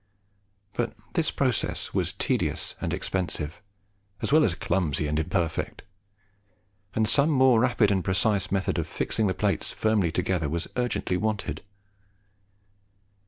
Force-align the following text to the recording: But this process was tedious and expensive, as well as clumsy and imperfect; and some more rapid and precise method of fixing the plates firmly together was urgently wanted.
But 0.73 0.93
this 1.13 1.29
process 1.29 1.93
was 1.93 2.13
tedious 2.13 2.73
and 2.81 2.91
expensive, 2.91 3.61
as 4.19 4.31
well 4.31 4.43
as 4.43 4.55
clumsy 4.55 5.05
and 5.05 5.19
imperfect; 5.19 5.83
and 6.95 7.07
some 7.07 7.29
more 7.29 7.59
rapid 7.59 7.91
and 7.91 8.03
precise 8.03 8.51
method 8.51 8.79
of 8.79 8.87
fixing 8.87 9.27
the 9.27 9.35
plates 9.35 9.71
firmly 9.71 10.11
together 10.11 10.49
was 10.49 10.67
urgently 10.75 11.17
wanted. 11.17 11.61